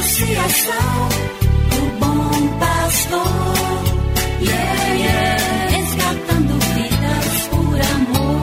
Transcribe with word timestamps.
Associação 0.00 1.08
do 1.68 1.82
Bom 1.98 2.58
Pastor. 2.58 3.20
Yeah, 4.40 4.94
yeah. 4.94 5.68
Resgatando 5.76 6.54
vidas 6.74 7.48
por 7.50 7.78
amor. 7.92 8.40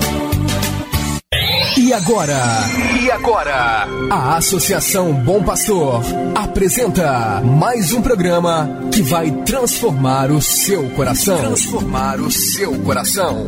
E 1.75 1.93
agora? 1.93 2.37
E 3.01 3.09
agora? 3.09 3.87
A 4.11 4.37
Associação 4.37 5.11
Bom 5.13 5.41
Pastor 5.41 6.03
apresenta 6.35 7.41
mais 7.41 7.91
um 7.91 8.03
programa 8.03 8.69
que 8.93 9.01
vai 9.01 9.31
transformar 9.43 10.29
o 10.29 10.39
seu 10.39 10.87
coração. 10.91 11.39
Transformar 11.39 12.19
o 12.19 12.29
seu 12.29 12.79
coração. 12.83 13.47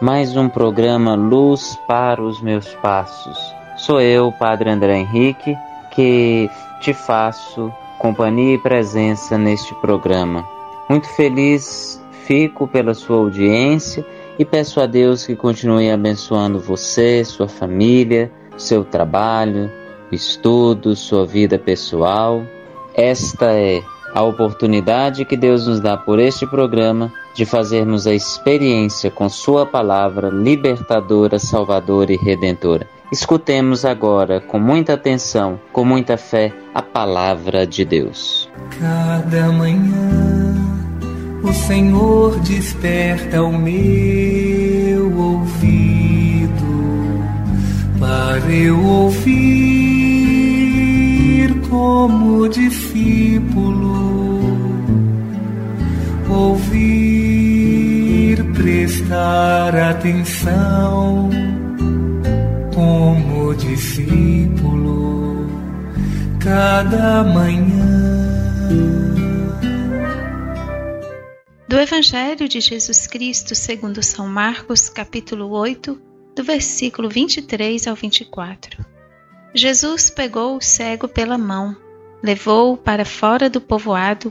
mais 0.00 0.36
um 0.36 0.48
programa 0.48 1.14
Luz 1.14 1.78
para 1.86 2.22
os 2.22 2.40
Meus 2.42 2.66
Passos. 2.76 3.38
Sou 3.78 4.00
eu, 4.00 4.30
Padre 4.30 4.68
André 4.68 4.98
Henrique, 4.98 5.56
que 5.90 6.50
te 6.80 6.92
faço 6.92 7.72
companhia 7.98 8.54
e 8.54 8.58
presença 8.58 9.38
neste 9.38 9.74
programa. 9.76 10.44
Muito 10.88 11.08
feliz 11.08 12.02
fico 12.26 12.68
pela 12.68 12.92
sua 12.92 13.16
audiência 13.16 14.04
e 14.38 14.44
peço 14.44 14.80
a 14.80 14.86
Deus 14.86 15.24
que 15.24 15.34
continue 15.34 15.90
abençoando 15.90 16.60
você, 16.60 17.24
sua 17.24 17.48
família, 17.48 18.30
seu 18.58 18.84
trabalho, 18.84 19.70
estudo, 20.12 20.94
sua 20.94 21.24
vida 21.26 21.58
pessoal. 21.58 22.42
Esta 22.94 23.46
é 23.52 23.82
a 24.16 24.22
oportunidade 24.22 25.26
que 25.26 25.36
Deus 25.36 25.66
nos 25.66 25.78
dá 25.78 25.94
por 25.94 26.18
este 26.18 26.46
programa 26.46 27.12
de 27.34 27.44
fazermos 27.44 28.06
a 28.06 28.14
experiência 28.14 29.10
com 29.10 29.28
Sua 29.28 29.66
palavra 29.66 30.30
libertadora, 30.30 31.38
salvadora 31.38 32.10
e 32.10 32.16
redentora. 32.16 32.88
Escutemos 33.12 33.84
agora, 33.84 34.40
com 34.40 34.58
muita 34.58 34.94
atenção, 34.94 35.60
com 35.70 35.84
muita 35.84 36.16
fé, 36.16 36.50
a 36.72 36.80
palavra 36.80 37.66
de 37.66 37.84
Deus. 37.84 38.48
Cada 38.80 39.52
manhã 39.52 40.54
o 41.42 41.52
Senhor 41.52 42.40
desperta 42.40 43.42
o 43.42 43.52
meu 43.52 45.14
ouvido 45.14 46.56
para 48.00 48.50
eu 48.50 48.82
ouvir 48.82 49.65
como 51.76 52.48
discípulo. 52.48 53.92
Ouvir, 56.30 57.72
prestar 58.54 59.76
atenção 59.76 61.28
como 62.74 63.54
discípulo 63.54 65.46
cada 66.42 67.22
manhã. 67.24 68.24
Do 71.68 71.78
Evangelho 71.78 72.48
de 72.48 72.58
Jesus 72.60 73.06
Cristo 73.06 73.54
segundo 73.54 74.02
São 74.02 74.26
Marcos, 74.26 74.88
capítulo 74.88 75.50
8, 75.50 76.00
do 76.34 76.42
versículo 76.42 77.10
23 77.10 77.86
ao 77.86 77.94
24. 77.94 78.95
Jesus 79.56 80.10
pegou 80.10 80.58
o 80.58 80.60
cego 80.60 81.08
pela 81.08 81.38
mão, 81.38 81.74
levou-o 82.22 82.76
para 82.76 83.06
fora 83.06 83.48
do 83.48 83.58
povoado, 83.58 84.30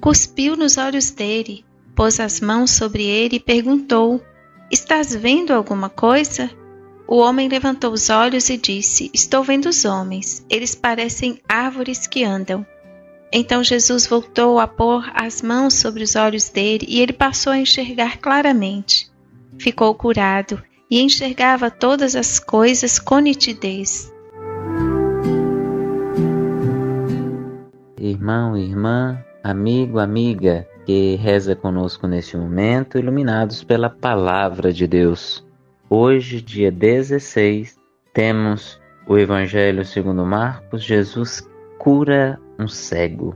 cuspiu 0.00 0.56
nos 0.56 0.78
olhos 0.78 1.10
dele, 1.10 1.64
pôs 1.92 2.20
as 2.20 2.40
mãos 2.40 2.70
sobre 2.70 3.02
ele 3.02 3.36
e 3.36 3.40
perguntou: 3.40 4.22
Estás 4.70 5.12
vendo 5.12 5.52
alguma 5.52 5.88
coisa? 5.88 6.48
O 7.08 7.16
homem 7.16 7.48
levantou 7.48 7.92
os 7.92 8.10
olhos 8.10 8.48
e 8.48 8.56
disse: 8.56 9.10
Estou 9.12 9.42
vendo 9.42 9.68
os 9.68 9.84
homens, 9.84 10.46
eles 10.48 10.72
parecem 10.72 11.40
árvores 11.48 12.06
que 12.06 12.22
andam. 12.22 12.64
Então 13.32 13.64
Jesus 13.64 14.06
voltou 14.06 14.60
a 14.60 14.68
pôr 14.68 15.10
as 15.14 15.42
mãos 15.42 15.74
sobre 15.74 16.04
os 16.04 16.14
olhos 16.14 16.48
dele 16.48 16.86
e 16.88 17.00
ele 17.00 17.12
passou 17.12 17.52
a 17.52 17.58
enxergar 17.58 18.18
claramente. 18.18 19.10
Ficou 19.58 19.92
curado 19.96 20.62
e 20.88 21.00
enxergava 21.00 21.72
todas 21.72 22.14
as 22.14 22.38
coisas 22.38 23.00
com 23.00 23.18
nitidez. 23.18 24.12
Irmão, 28.20 28.54
irmã, 28.54 29.24
amigo, 29.42 29.98
amiga 29.98 30.68
que 30.84 31.16
reza 31.16 31.56
conosco 31.56 32.06
neste 32.06 32.36
momento, 32.36 32.98
iluminados 32.98 33.64
pela 33.64 33.88
palavra 33.88 34.74
de 34.74 34.86
Deus. 34.86 35.42
Hoje, 35.88 36.42
dia 36.42 36.70
16, 36.70 37.78
temos 38.12 38.78
o 39.06 39.16
Evangelho 39.16 39.86
segundo 39.86 40.22
Marcos, 40.26 40.84
Jesus 40.84 41.48
cura 41.78 42.38
um 42.58 42.68
cego. 42.68 43.34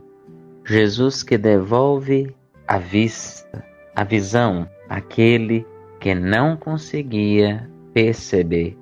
Jesus 0.66 1.22
que 1.22 1.38
devolve 1.38 2.36
a 2.68 2.76
vista, 2.76 3.64
a 3.96 4.04
visão, 4.04 4.68
aquele 4.86 5.66
que 5.98 6.14
não 6.14 6.58
conseguia 6.58 7.70
perceber, 7.94 8.76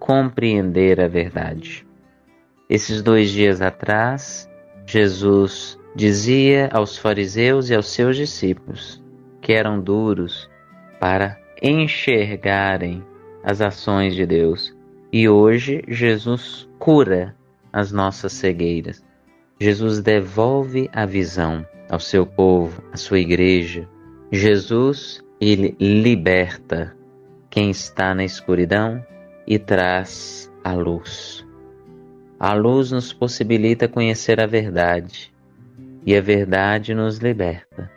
compreender 0.00 1.00
a 1.00 1.06
verdade. 1.06 1.86
Esses 2.68 3.00
dois 3.00 3.30
dias 3.30 3.62
atrás, 3.62 4.50
Jesus 4.86 5.78
dizia 5.94 6.68
aos 6.72 6.98
fariseus 6.98 7.70
e 7.70 7.74
aos 7.74 7.88
seus 7.88 8.16
discípulos 8.16 9.02
que 9.40 9.52
eram 9.52 9.80
duros 9.80 10.48
para 10.98 11.38
enxergarem 11.62 13.04
as 13.42 13.60
ações 13.60 14.14
de 14.14 14.26
Deus. 14.26 14.74
E 15.12 15.28
hoje 15.28 15.82
Jesus 15.86 16.68
cura 16.78 17.36
as 17.72 17.92
nossas 17.92 18.32
cegueiras. 18.32 19.04
Jesus 19.60 20.00
devolve 20.00 20.88
a 20.92 21.06
visão 21.06 21.64
ao 21.88 22.00
seu 22.00 22.26
povo, 22.26 22.82
à 22.92 22.96
sua 22.96 23.18
igreja. 23.18 23.88
Jesus, 24.32 25.22
ele 25.40 25.76
liberta 25.78 26.96
quem 27.50 27.70
está 27.70 28.14
na 28.14 28.24
escuridão 28.24 29.04
e 29.46 29.58
traz 29.58 30.50
a 30.64 30.72
luz. 30.72 31.43
A 32.46 32.52
luz 32.52 32.92
nos 32.92 33.10
possibilita 33.10 33.88
conhecer 33.88 34.38
a 34.38 34.44
verdade 34.44 35.32
e 36.04 36.14
a 36.14 36.20
verdade 36.20 36.94
nos 36.94 37.16
liberta. 37.16 37.90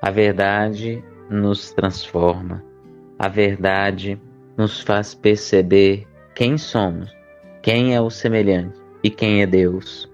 A 0.00 0.08
verdade 0.08 1.02
nos 1.28 1.72
transforma. 1.72 2.62
A 3.18 3.26
verdade 3.26 4.16
nos 4.56 4.80
faz 4.82 5.16
perceber 5.16 6.06
quem 6.32 6.56
somos, 6.56 7.12
quem 7.60 7.92
é 7.92 8.00
o 8.00 8.08
semelhante 8.08 8.78
e 9.02 9.10
quem 9.10 9.42
é 9.42 9.46
Deus. 9.48 10.08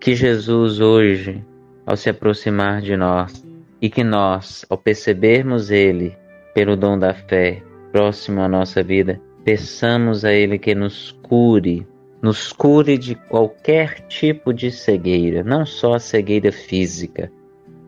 Que 0.00 0.16
Jesus 0.16 0.80
hoje, 0.80 1.44
ao 1.86 1.96
se 1.96 2.10
aproximar 2.10 2.82
de 2.82 2.96
nós, 2.96 3.46
e 3.80 3.88
que 3.88 4.02
nós, 4.02 4.66
ao 4.68 4.76
percebermos 4.76 5.70
Ele 5.70 6.18
pelo 6.54 6.76
dom 6.76 6.98
da 6.98 7.14
fé, 7.14 7.62
próximo 7.92 8.40
à 8.40 8.48
nossa 8.48 8.82
vida, 8.82 9.20
peçamos 9.44 10.24
a 10.24 10.32
Ele 10.32 10.58
que 10.58 10.74
nos 10.74 11.12
cure 11.22 11.86
nos 12.20 12.52
cure 12.52 12.98
de 12.98 13.14
qualquer 13.14 14.00
tipo 14.08 14.52
de 14.52 14.70
cegueira, 14.70 15.44
não 15.44 15.64
só 15.64 15.94
a 15.94 16.00
cegueira 16.00 16.50
física, 16.50 17.30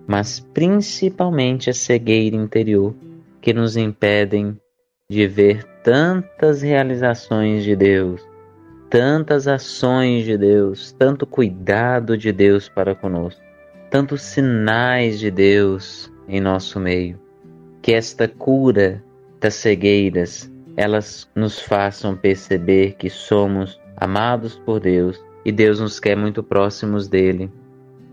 mas 0.06 0.41
principalmente 0.41 1.71
a 1.71 1.75
cegueira 1.75 2.37
interior, 2.37 2.94
que 3.41 3.53
nos 3.53 3.77
impedem 3.77 4.56
de 5.09 5.27
ver 5.27 5.65
tantas 5.82 6.62
realizações 6.62 7.65
de 7.65 7.75
Deus, 7.75 8.21
tantas 8.88 9.49
ações 9.49 10.25
de 10.25 10.37
Deus, 10.37 10.93
tanto 10.93 11.27
cuidado 11.27 12.17
de 12.17 12.32
Deus 12.32 12.69
para 12.69 12.94
conosco, 12.94 13.41
tantos 13.91 14.23
sinais 14.23 15.19
de 15.19 15.31
Deus 15.31 16.12
em 16.29 16.41
nosso 16.41 16.79
meio. 16.79 17.19
Que 17.82 17.93
esta 17.94 18.29
cura 18.29 19.03
das 19.41 19.55
cegueiras, 19.55 20.53
elas 20.77 21.29
nos 21.35 21.61
façam 21.61 22.15
perceber 22.15 22.94
que 22.97 23.09
somos 23.09 23.81
amados 24.00 24.56
por 24.56 24.81
Deus 24.81 25.23
e 25.44 25.52
Deus 25.52 25.79
nos 25.79 26.00
quer 26.00 26.17
muito 26.17 26.43
próximos 26.43 27.06
dele. 27.06 27.50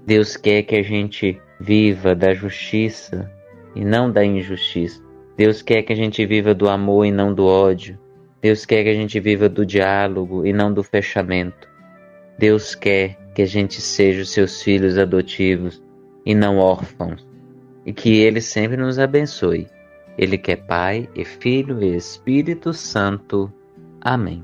Deus 0.05 0.35
quer 0.37 0.63
que 0.63 0.75
a 0.75 0.83
gente 0.83 1.41
viva 1.59 2.13
da 2.13 2.33
justiça 2.33 3.31
e 3.73 3.83
não 3.83 4.11
da 4.11 4.23
injustiça. 4.23 5.01
Deus 5.37 5.61
quer 5.61 5.83
que 5.83 5.93
a 5.93 5.95
gente 5.95 6.25
viva 6.25 6.53
do 6.53 6.67
amor 6.67 7.05
e 7.05 7.11
não 7.11 7.33
do 7.33 7.45
ódio. 7.45 7.97
Deus 8.41 8.65
quer 8.65 8.83
que 8.83 8.89
a 8.89 8.93
gente 8.93 9.19
viva 9.19 9.47
do 9.47 9.65
diálogo 9.65 10.45
e 10.45 10.53
não 10.53 10.73
do 10.73 10.83
fechamento. 10.83 11.67
Deus 12.37 12.75
quer 12.75 13.17
que 13.33 13.41
a 13.41 13.45
gente 13.45 13.81
seja 13.81 14.21
os 14.21 14.31
seus 14.31 14.61
filhos 14.61 14.97
adotivos 14.97 15.81
e 16.25 16.35
não 16.35 16.57
órfãos, 16.57 17.27
e 17.85 17.93
que 17.93 18.17
Ele 18.17 18.41
sempre 18.41 18.77
nos 18.77 18.99
abençoe. 18.99 19.67
Ele 20.17 20.37
que 20.37 20.51
é 20.51 20.55
Pai 20.55 21.07
e 21.15 21.23
Filho 21.23 21.81
e 21.81 21.95
Espírito 21.95 22.73
Santo. 22.73 23.51
Amém. 24.01 24.43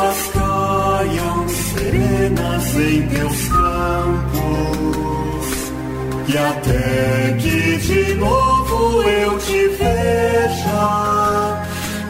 e 6.33 6.37
até 6.37 7.35
que 7.39 7.77
de 7.77 8.13
novo 8.13 9.03
eu 9.03 9.37
te 9.39 9.67
veja, 9.67 11.63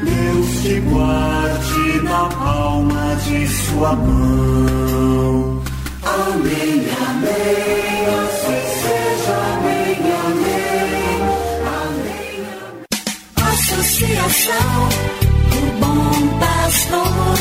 Deus 0.03 0.62
te 0.62 0.79
guarde 0.81 2.01
na 2.03 2.25
palma 2.29 3.15
de 3.25 3.47
sua 3.47 3.94
mão. 3.94 5.62
Amém, 6.03 6.85
amém, 7.09 8.06
assim 8.21 8.62
seja, 8.81 9.38
amém, 9.53 9.97
amém, 10.27 11.21
amém. 11.79 12.45
Associação 13.38 14.89
do 15.50 15.62
Bom 15.79 16.39
Pastor. 16.39 17.31